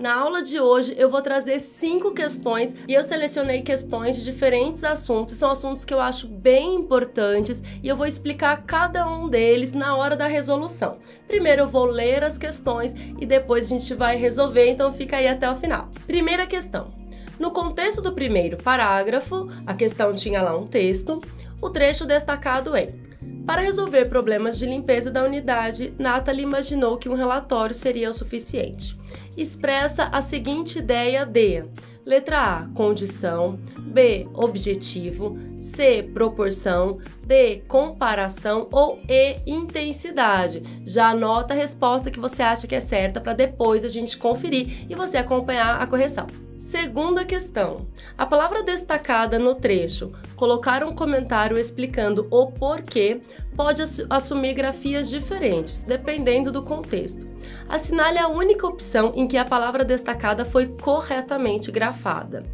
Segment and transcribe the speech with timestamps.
[0.00, 4.82] Na aula de hoje eu vou trazer cinco questões e eu selecionei questões de diferentes
[4.82, 5.36] assuntos.
[5.36, 9.94] São assuntos que eu acho bem importantes e eu vou explicar cada um deles na
[9.94, 10.96] hora da resolução.
[11.28, 15.28] Primeiro eu vou ler as questões e depois a gente vai resolver, então fica aí
[15.28, 15.90] até o final.
[16.06, 16.94] Primeira questão.
[17.38, 21.18] No contexto do primeiro parágrafo, a questão tinha lá um texto,
[21.60, 23.09] o trecho destacado em
[23.46, 29.00] para resolver problemas de limpeza da unidade, Nathalie imaginou que um relatório seria o suficiente
[29.36, 31.64] expressa a seguinte ideia de
[32.04, 33.58] Letra A, condição.
[33.90, 35.36] B, objetivo.
[35.58, 36.98] C, proporção.
[37.26, 38.68] D, comparação.
[38.70, 40.62] Ou E, intensidade.
[40.86, 44.86] Já anota a resposta que você acha que é certa para depois a gente conferir
[44.88, 46.26] e você acompanhar a correção.
[46.60, 47.86] Segunda questão.
[48.18, 53.18] A palavra destacada no trecho, colocar um comentário explicando o porquê,
[53.56, 57.26] pode assumir grafias diferentes, dependendo do contexto.
[57.66, 62.44] Assinale a única opção em que a palavra destacada foi corretamente grafada.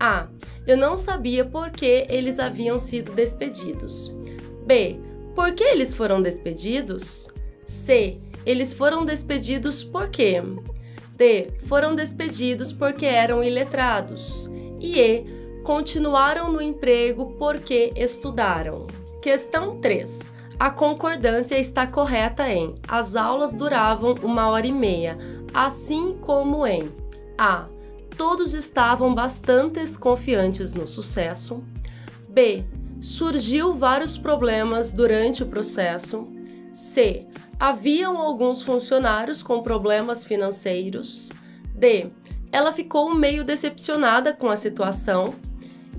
[0.00, 0.28] A.
[0.66, 4.16] Eu não sabia por que eles haviam sido despedidos.
[4.66, 4.98] B.
[5.34, 7.28] Por que eles foram despedidos?
[7.64, 8.18] C.
[8.46, 10.42] Eles foram despedidos por quê?
[11.16, 11.48] D.
[11.66, 14.50] Foram despedidos porque eram iletrados.
[14.80, 15.60] E E.
[15.62, 18.86] Continuaram no emprego porque estudaram.
[19.20, 20.30] Questão 3.
[20.58, 25.16] A concordância está correta em as aulas duravam uma hora e meia,
[25.54, 26.90] assim como em
[27.36, 27.66] A.
[28.20, 31.64] Todos estavam bastante confiantes no sucesso.
[32.28, 32.66] B.
[33.00, 36.28] Surgiu vários problemas durante o processo.
[36.70, 37.26] C.
[37.58, 41.30] Haviam alguns funcionários com problemas financeiros.
[41.74, 42.10] D.
[42.52, 45.34] Ela ficou meio decepcionada com a situação.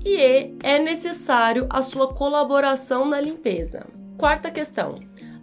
[0.04, 0.54] E E.
[0.62, 3.84] É necessário a sua colaboração na limpeza.
[4.16, 4.94] Quarta questão.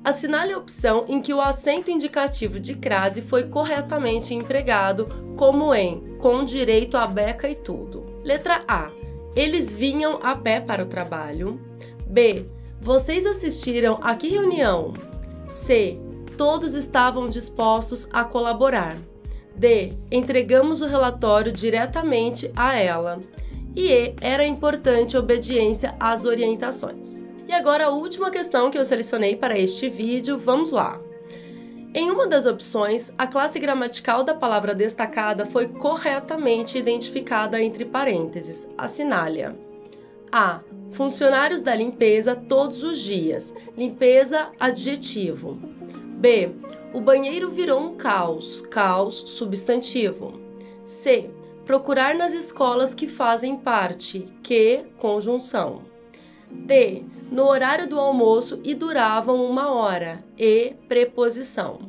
[0.10, 5.06] Assinale a opção em que o acento indicativo de crase foi corretamente empregado,
[5.38, 8.20] como em com direito a beca e tudo.
[8.24, 8.90] Letra A.
[9.36, 11.62] Eles vinham a pé para o trabalho.
[12.08, 12.48] B.
[12.82, 14.94] Vocês assistiram a que reunião?
[15.48, 16.00] C
[16.36, 18.98] todos estavam dispostos a colaborar.
[19.56, 19.94] D.
[20.12, 23.20] Entregamos o relatório diretamente a ela.
[23.76, 24.16] E E.
[24.20, 27.29] Era importante obediência às orientações.
[27.50, 31.02] E agora a última questão que eu selecionei para este vídeo, vamos lá.
[31.96, 38.70] Em uma das opções, a classe gramatical da palavra destacada foi corretamente identificada entre parênteses.
[38.78, 39.56] Assinale-a.
[40.32, 40.60] A.
[40.92, 43.52] Funcionários da limpeza todos os dias.
[43.76, 45.60] Limpeza, adjetivo.
[46.20, 46.52] B.
[46.94, 48.62] O banheiro virou um caos.
[48.62, 50.40] Caos, substantivo.
[50.86, 51.32] C.
[51.66, 54.28] Procurar nas escolas que fazem parte.
[54.44, 55.82] Que, conjunção.
[56.52, 57.06] D.
[57.32, 60.24] No horário do almoço e duravam uma hora.
[60.38, 61.80] E, preposição.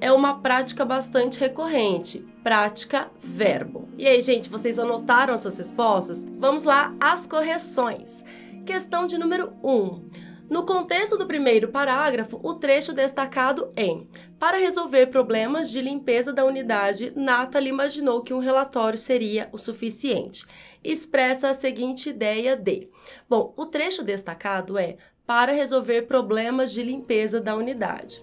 [0.00, 2.26] É uma prática bastante recorrente.
[2.42, 3.88] Prática, verbo.
[3.96, 6.26] E aí, gente, vocês anotaram as suas respostas?
[6.36, 8.24] Vamos lá, as correções.
[8.66, 9.70] Questão de número 1.
[9.70, 10.10] Um.
[10.50, 14.08] No contexto do primeiro parágrafo, o trecho destacado em
[14.38, 20.44] Para resolver problemas de limpeza da unidade, Nathalie imaginou que um relatório seria o suficiente.
[20.84, 22.88] Expressa a seguinte ideia de:
[23.28, 28.22] Bom, o trecho destacado é para resolver problemas de limpeza da unidade.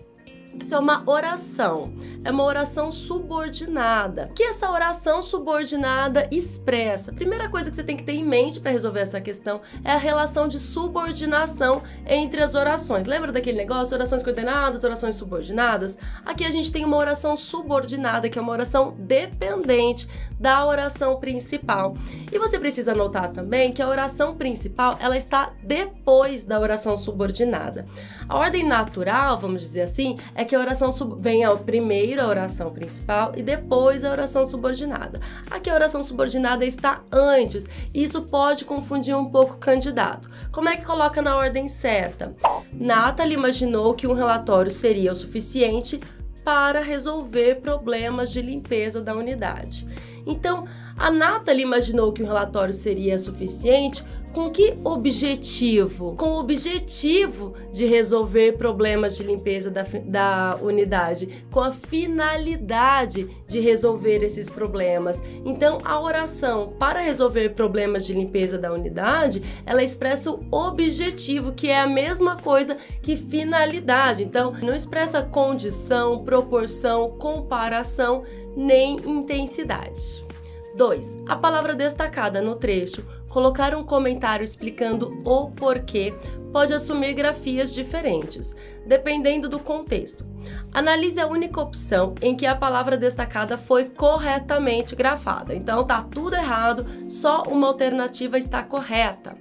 [0.57, 1.93] Isso é uma oração,
[2.23, 4.27] é uma oração subordinada.
[4.31, 7.13] O que essa oração subordinada expressa?
[7.13, 9.97] Primeira coisa que você tem que ter em mente para resolver essa questão é a
[9.97, 13.05] relação de subordinação entre as orações.
[13.05, 13.95] Lembra daquele negócio?
[13.95, 15.97] Orações coordenadas, orações subordinadas?
[16.25, 20.07] Aqui a gente tem uma oração subordinada, que é uma oração dependente
[20.39, 21.93] da oração principal.
[22.31, 27.85] E você precisa notar também que a oração principal ela está depois da oração subordinada.
[28.27, 31.21] A ordem natural, vamos dizer assim, é que a oração sub...
[31.21, 35.19] vem ao primeiro a oração principal e depois a oração subordinada.
[35.51, 40.29] Aqui a oração subordinada está antes, e isso pode confundir um pouco o candidato.
[40.49, 42.33] Como é que coloca na ordem certa?
[42.71, 45.99] Nathalie imaginou que um relatório seria o suficiente
[46.41, 49.85] para resolver problemas de limpeza da unidade.
[50.25, 50.65] Então,
[50.99, 54.03] a Nathalie imaginou que o relatório seria suficiente
[54.33, 56.15] Com que objetivo?
[56.15, 63.59] Com o objetivo de resolver problemas de limpeza da, da unidade, com a finalidade de
[63.59, 65.21] resolver esses problemas.
[65.43, 71.69] Então, a oração para resolver problemas de limpeza da unidade, ela expressa o objetivo, que
[71.69, 74.23] é a mesma coisa que finalidade.
[74.23, 78.23] Então, não expressa condição, proporção, comparação
[78.55, 80.28] nem intensidade.
[80.75, 81.17] 2.
[81.27, 86.13] A palavra destacada no trecho, colocar um comentário explicando o porquê,
[86.51, 88.55] pode assumir grafias diferentes,
[88.85, 90.25] dependendo do contexto.
[90.73, 95.53] Analise a única opção em que a palavra destacada foi corretamente grafada.
[95.53, 99.35] Então tá tudo errado, só uma alternativa está correta.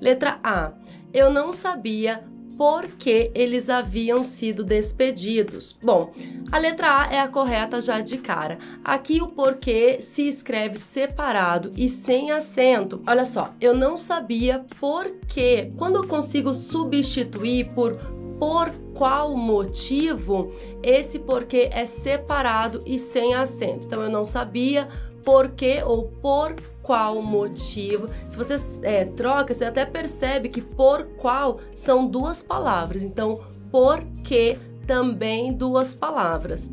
[0.00, 0.72] Letra A.
[1.12, 2.24] Eu não sabia
[2.56, 5.76] por que eles haviam sido despedidos.
[5.82, 6.12] Bom,
[6.50, 8.58] a letra A é a correta já de cara.
[8.84, 13.02] Aqui o porquê se escreve separado e sem acento.
[13.06, 15.72] Olha só, eu não sabia por quê.
[15.76, 17.98] Quando eu consigo substituir por
[18.38, 20.50] por qual motivo,
[20.82, 23.86] esse porquê é separado e sem acento.
[23.86, 24.88] Então eu não sabia
[25.24, 28.06] por quê ou por qual motivo.
[28.28, 33.02] Se você é, troca, você até percebe que por qual são duas palavras.
[33.02, 33.34] Então,
[33.70, 36.70] por que também duas palavras.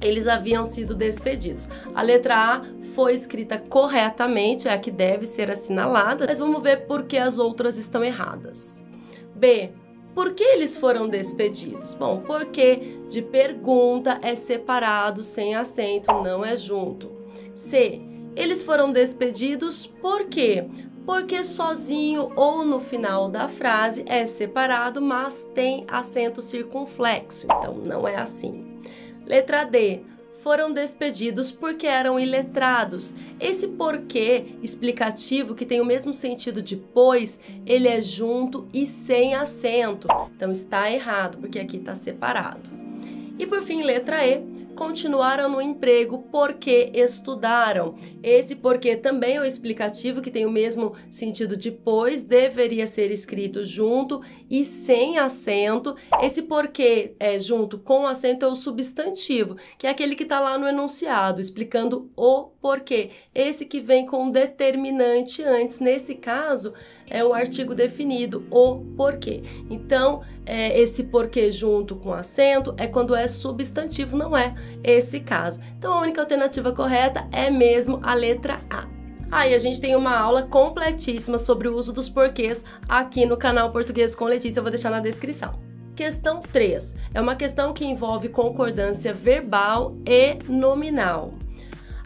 [0.00, 1.68] Eles haviam sido despedidos.
[1.94, 2.62] A letra A
[2.94, 7.38] foi escrita corretamente, é a que deve ser assinalada, mas vamos ver por que as
[7.38, 8.82] outras estão erradas.
[9.34, 9.72] B.
[10.14, 11.94] Por que eles foram despedidos?
[11.94, 17.10] Bom, porque de pergunta é separado, sem acento, não é junto.
[17.52, 20.66] C eles foram despedidos por quê?
[21.06, 28.08] Porque sozinho ou no final da frase é separado, mas tem acento circunflexo, então não
[28.08, 28.80] é assim.
[29.26, 30.00] Letra D.
[30.42, 33.14] Foram despedidos porque eram iletrados.
[33.40, 39.34] Esse porquê explicativo, que tem o mesmo sentido de pois, ele é junto e sem
[39.34, 40.06] acento.
[40.36, 42.70] Então está errado, porque aqui está separado.
[43.38, 47.94] E por fim, letra E continuaram no emprego porque estudaram.
[48.22, 53.10] Esse porque também é o explicativo que tem o mesmo sentido de pois, deveria ser
[53.10, 55.96] escrito junto e sem acento.
[56.20, 60.58] Esse porque é junto com acento é o substantivo, que é aquele que está lá
[60.58, 63.10] no enunciado, explicando o porquê.
[63.34, 66.74] Esse que vem com determinante antes, nesse caso,
[67.08, 69.42] é o artigo definido, o porquê.
[69.70, 75.60] Então, é, esse porquê junto com acento é quando é substantivo, não é esse caso.
[75.78, 78.86] Então, a única alternativa correta é mesmo a letra A.
[79.30, 83.36] Aí ah, a gente tem uma aula completíssima sobre o uso dos porquês aqui no
[83.36, 85.58] canal Português com Letícia, eu vou deixar na descrição.
[85.96, 91.34] Questão 3 é uma questão que envolve concordância verbal e nominal.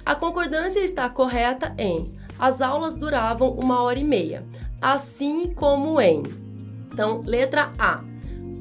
[0.07, 4.45] A concordância está correta em as aulas duravam uma hora e meia
[4.81, 6.23] assim como em.
[6.93, 8.03] Então, letra A.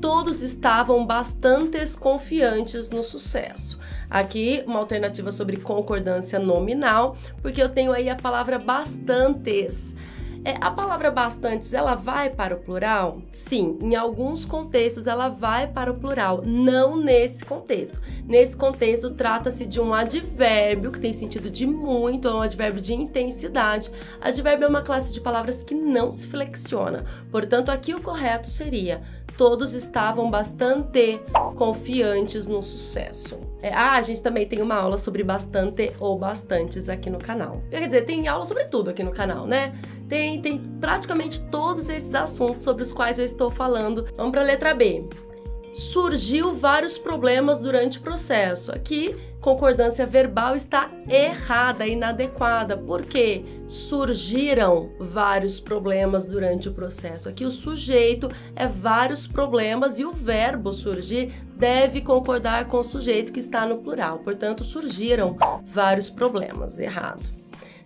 [0.02, 3.80] Todos estavam bastante confiantes no sucesso.
[4.10, 9.96] Aqui, uma alternativa sobre concordância nominal, porque eu tenho aí a palavra bastantes.
[10.48, 13.22] É, a palavra bastantes, ela vai para o plural?
[13.34, 18.00] Sim, em alguns contextos ela vai para o plural, não nesse contexto.
[18.26, 22.94] Nesse contexto, trata-se de um advérbio que tem sentido de muito, é um advérbio de
[22.94, 23.92] intensidade.
[24.22, 27.04] Advérbio é uma classe de palavras que não se flexiona.
[27.30, 29.02] Portanto, aqui o correto seria
[29.38, 31.22] todos estavam bastante
[31.56, 33.38] confiantes no sucesso.
[33.62, 37.62] É, ah, a gente também tem uma aula sobre bastante ou bastantes aqui no canal.
[37.70, 39.74] Quer dizer, tem aula sobre tudo aqui no canal, né?
[40.10, 44.08] Tem, tem praticamente todos esses assuntos sobre os quais eu estou falando.
[44.16, 45.06] Vamos para a letra B
[45.78, 48.72] surgiu vários problemas durante o processo.
[48.72, 49.16] Aqui,
[49.48, 57.30] concordância verbal está errada, inadequada, porque surgiram vários problemas durante o processo.
[57.30, 58.28] Aqui o sujeito
[58.58, 63.78] é vários problemas e o verbo surgir deve concordar com o sujeito que está no
[63.78, 64.20] plural.
[64.20, 66.78] Portanto, surgiram vários problemas.
[66.78, 67.24] Errado.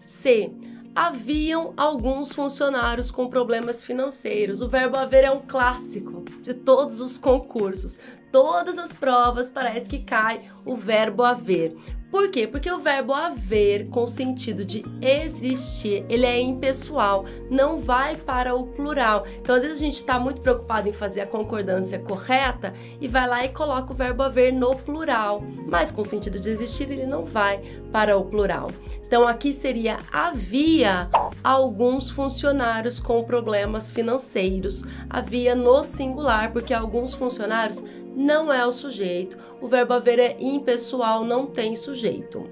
[0.07, 0.51] C
[0.95, 4.61] haviam alguns funcionários com problemas financeiros.
[4.61, 7.97] O verbo haver é um clássico de todos os concursos.
[8.31, 11.75] Todas as provas parece que cai o verbo haver.
[12.11, 12.45] Por quê?
[12.45, 18.67] Porque o verbo haver, com sentido de existir, ele é impessoal, não vai para o
[18.67, 19.25] plural.
[19.39, 23.25] Então, às vezes, a gente está muito preocupado em fazer a concordância correta e vai
[23.25, 27.23] lá e coloca o verbo haver no plural, mas com sentido de existir, ele não
[27.23, 27.61] vai
[27.93, 28.69] para o plural.
[29.05, 31.09] Então, aqui seria havia
[31.41, 34.83] alguns funcionários com problemas financeiros.
[35.09, 37.81] Havia no singular, porque alguns funcionários
[38.15, 39.37] não é o sujeito.
[39.59, 42.49] O verbo haver é impessoal, não tem sujeito.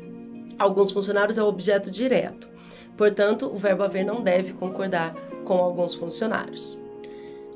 [0.58, 2.50] Alguns funcionários é o objeto direto.
[2.98, 6.78] Portanto, o verbo haver não deve concordar com alguns funcionários.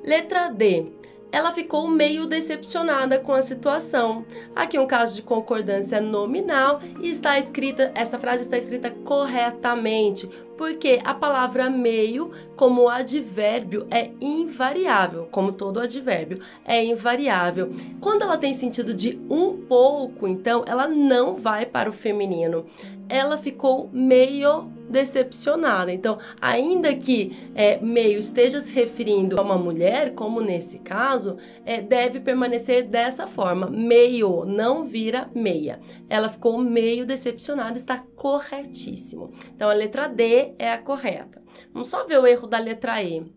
[0.03, 0.91] Letra D
[1.33, 4.23] ela ficou meio decepcionada com a situação.
[4.55, 10.99] Aqui um caso de concordância nominal e está escrita, essa frase está escrita corretamente, porque
[11.03, 17.71] a palavra meio, como advérbio, é invariável, como todo advérbio, é invariável.
[17.99, 22.65] Quando ela tem sentido de um pouco, então ela não vai para o feminino.
[23.13, 25.93] Ela ficou meio decepcionada.
[25.93, 31.79] Então, ainda que é, meio esteja se referindo a uma mulher, como nesse caso, é,
[31.79, 35.79] deve permanecer dessa forma: meio, não vira meia.
[36.09, 39.31] Ela ficou meio decepcionada, está corretíssimo.
[39.55, 41.39] Então, a letra D é a correta.
[41.71, 43.31] Vamos só ver o erro da letra E.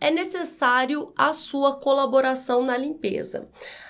[0.00, 3.48] É necessário a sua colaboração na limpeza.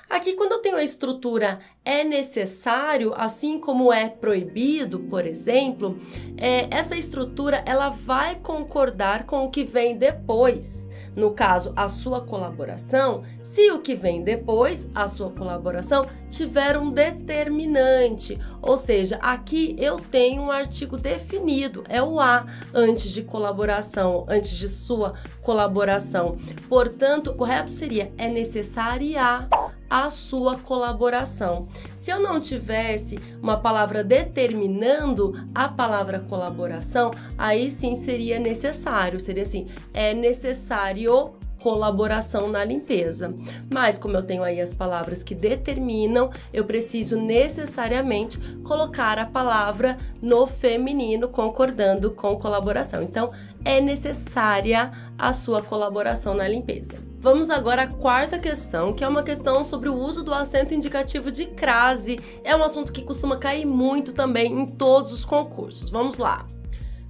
[0.08, 5.98] Aqui, quando eu tenho a estrutura é necessário, assim como é proibido, por exemplo,
[6.38, 10.88] é, essa estrutura ela vai concordar com o que vem depois.
[11.14, 16.90] No caso, a sua colaboração, se o que vem depois, a sua colaboração, tiver um
[16.90, 24.24] determinante, ou seja, aqui eu tenho um artigo definido, é o a antes de colaboração,
[24.28, 26.38] antes de sua colaboração.
[26.66, 29.48] Portanto, correto seria é necessária
[29.88, 31.68] a sua colaboração.
[31.96, 39.42] Se eu não tivesse uma palavra determinando a palavra colaboração, aí sim seria necessário, seria
[39.42, 43.34] assim, é necessário colaboração na limpeza.
[43.72, 49.98] Mas como eu tenho aí as palavras que determinam, eu preciso necessariamente colocar a palavra
[50.22, 53.02] no feminino concordando com colaboração.
[53.02, 53.30] Então,
[53.64, 57.07] é necessária a sua colaboração na limpeza.
[57.20, 61.32] Vamos agora à quarta questão, que é uma questão sobre o uso do acento indicativo
[61.32, 62.16] de crase.
[62.44, 65.90] É um assunto que costuma cair muito também em todos os concursos.
[65.90, 66.46] Vamos lá.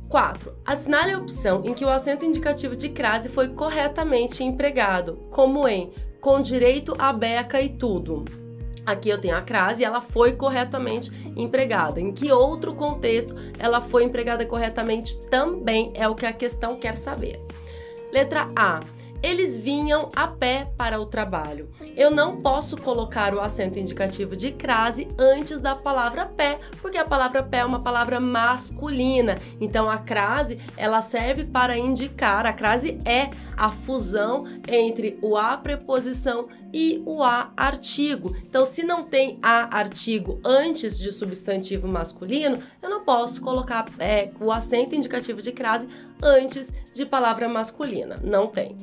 [0.09, 0.55] 4.
[0.65, 5.93] Assinale a opção em que o acento indicativo de crase foi corretamente empregado, como em
[6.23, 8.25] com direito a beca e tudo.
[8.87, 12.00] Aqui eu tenho a crase ela foi corretamente empregada.
[12.00, 16.97] Em que outro contexto ela foi empregada corretamente também é o que a questão quer
[16.97, 17.38] saber.
[18.11, 18.81] Letra A.
[19.23, 21.71] Eles vinham a pé para o trabalho.
[21.97, 27.05] Eu não posso colocar o acento indicativo de crase antes da palavra pé, porque a
[27.05, 29.37] palavra pé é uma palavra masculina.
[29.61, 35.57] Então a crase, ela serve para indicar, a crase é a fusão entre o a
[35.57, 38.37] preposição e o a artigo.
[38.45, 44.31] Então se não tem a artigo antes de substantivo masculino, eu não posso colocar é,
[44.41, 45.89] o acento indicativo de crase
[46.23, 48.17] antes de palavra masculina.
[48.23, 48.77] Não tem.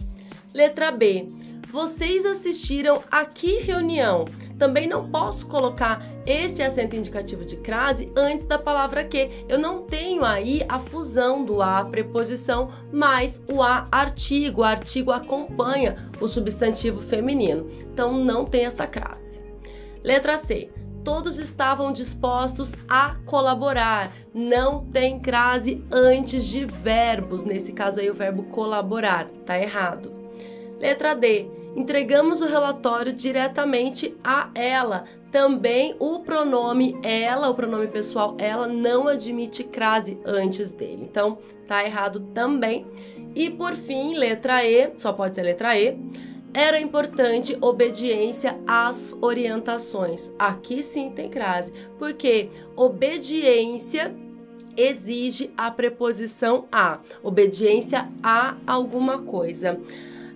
[0.56, 1.28] Letra B.
[1.70, 4.24] Vocês assistiram a que reunião?
[4.58, 9.30] Também não posso colocar esse acento indicativo de crase antes da palavra que.
[9.50, 14.62] Eu não tenho aí a fusão do a preposição mais o a artigo.
[14.62, 17.70] O artigo acompanha o substantivo feminino.
[17.92, 19.44] Então não tem essa crase.
[20.02, 20.70] Letra C.
[21.04, 24.10] Todos estavam dispostos a colaborar.
[24.34, 27.44] Não tem crase antes de verbos.
[27.44, 29.28] Nesse caso aí o verbo colaborar.
[29.46, 30.15] Tá errado.
[30.80, 31.48] Letra D.
[31.76, 35.04] Entregamos o relatório diretamente a ela.
[35.30, 41.04] Também o pronome ela, o pronome pessoal ela, não admite crase antes dele.
[41.10, 42.86] Então, tá errado também.
[43.36, 45.98] E por fim, letra E, só pode ser letra E.
[46.54, 50.32] Era importante obediência às orientações.
[50.40, 54.16] Aqui sim tem crase, porque obediência
[54.78, 59.82] exige a preposição a, obediência a alguma coisa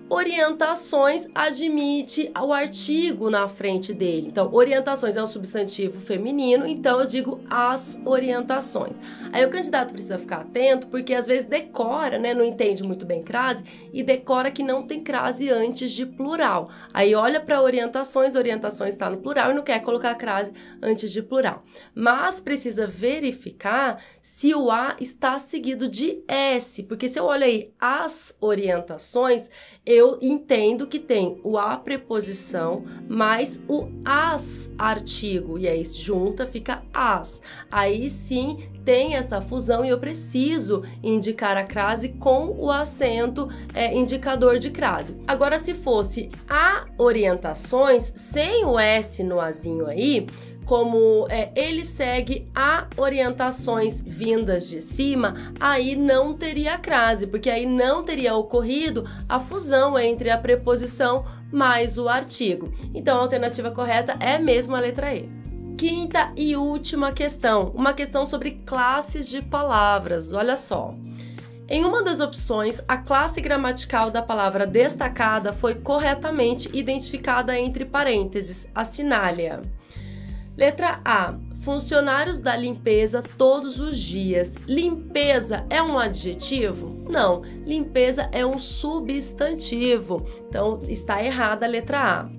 [0.10, 4.28] orientações admite o artigo na frente dele.
[4.28, 9.00] Então, orientações é um substantivo feminino, então eu digo as orientações.
[9.32, 13.22] Aí o candidato precisa ficar atento, porque às vezes decora, né, não entende muito bem
[13.22, 13.64] crase
[13.94, 16.70] e decora que não tem crase antes de plural.
[16.92, 20.52] Aí olha para orientações, orientações está no plural e não quer colocar crase
[20.82, 21.64] antes de plural.
[21.94, 27.72] Mas precisa verificar se o a está seguido de s, porque se eu olho aí
[27.80, 29.52] as orientações,
[29.86, 36.48] eu eu entendo que tem o a preposição mais o as artigo e aí junta
[36.48, 37.42] fica as.
[37.70, 43.94] Aí sim tem essa fusão e eu preciso indicar a crase com o acento é,
[43.94, 45.16] indicador de crase.
[45.28, 50.26] Agora, se fosse a orientações sem o S no azinho aí,
[50.70, 57.66] como é, ele segue a orientações vindas de cima, aí não teria crase, porque aí
[57.66, 62.72] não teria ocorrido a fusão entre a preposição mais o artigo.
[62.94, 65.28] Então a alternativa correta é mesmo a letra E.
[65.76, 70.32] Quinta e última questão, uma questão sobre classes de palavras.
[70.34, 70.94] Olha só.
[71.68, 78.70] Em uma das opções, a classe gramatical da palavra destacada foi corretamente identificada entre parênteses.
[78.76, 79.79] Assinale-a.
[80.60, 81.36] Letra A.
[81.64, 84.56] Funcionários da limpeza todos os dias.
[84.68, 87.06] Limpeza é um adjetivo?
[87.10, 90.18] Não, limpeza é um substantivo.
[90.50, 92.30] Então está errada a letra A.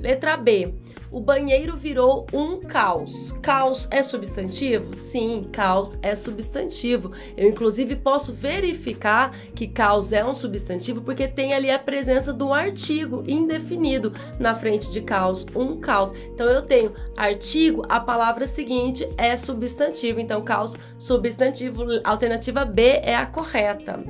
[0.00, 0.74] Letra B.
[1.10, 3.32] O banheiro virou um caos.
[3.42, 4.94] Caos é substantivo?
[4.94, 7.12] Sim, caos é substantivo.
[7.36, 12.52] Eu, inclusive, posso verificar que caos é um substantivo porque tem ali a presença do
[12.52, 16.12] artigo indefinido na frente de caos, um caos.
[16.32, 20.20] Então, eu tenho artigo, a palavra seguinte é substantivo.
[20.20, 21.84] Então, caos, substantivo.
[22.04, 24.02] Alternativa B é a correta.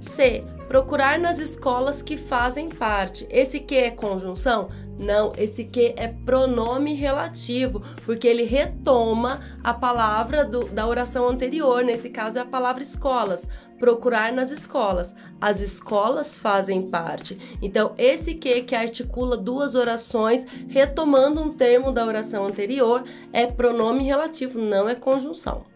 [0.00, 0.44] C.
[0.72, 3.26] Procurar nas escolas que fazem parte.
[3.28, 4.70] Esse que é conjunção?
[4.98, 11.84] Não, esse que é pronome relativo, porque ele retoma a palavra do, da oração anterior,
[11.84, 13.46] nesse caso é a palavra escolas.
[13.78, 15.14] Procurar nas escolas.
[15.38, 17.36] As escolas fazem parte.
[17.60, 24.04] Então, esse que que articula duas orações, retomando um termo da oração anterior, é pronome
[24.04, 25.66] relativo, não é conjunção.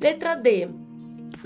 [0.00, 0.68] Letra D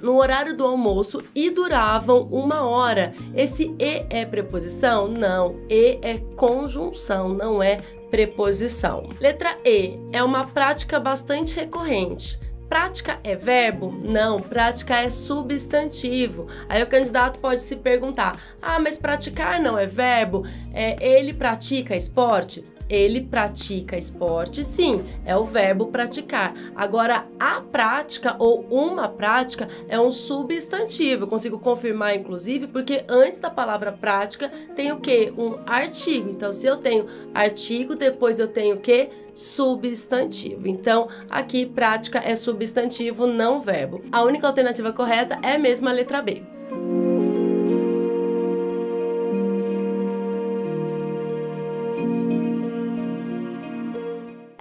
[0.02, 3.14] no horário do almoço e duravam uma hora.
[3.34, 5.08] Esse e é preposição?
[5.08, 7.78] Não, e é conjunção, não é
[8.10, 9.08] preposição.
[9.20, 12.38] Letra E é uma prática bastante recorrente.
[12.74, 13.96] Prática é verbo?
[14.02, 16.48] Não, prática é substantivo.
[16.68, 20.44] Aí o candidato pode se perguntar: ah, mas praticar não é verbo?
[20.72, 22.64] É, ele pratica esporte?
[22.88, 26.54] Ele pratica esporte, sim, é o verbo praticar.
[26.74, 31.24] Agora, a prática ou uma prática é um substantivo.
[31.24, 35.32] Eu consigo confirmar, inclusive, porque antes da palavra prática tem o que?
[35.38, 36.28] Um artigo.
[36.28, 39.08] Então, se eu tenho artigo, depois eu tenho o que?
[39.34, 40.68] Substantivo.
[40.68, 44.02] Então, aqui prática é substantivo, não verbo.
[44.12, 46.42] A única alternativa correta é mesmo a letra B.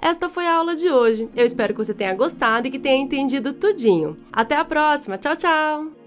[0.04, 1.30] Esta foi a aula de hoje.
[1.34, 4.16] Eu espero que você tenha gostado e que tenha entendido tudinho.
[4.30, 5.16] Até a próxima.
[5.16, 6.03] Tchau, tchau!